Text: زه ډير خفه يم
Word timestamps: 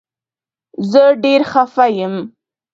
زه 0.91 1.03
ډير 1.23 1.41
خفه 1.51 1.85
يم 1.97 2.13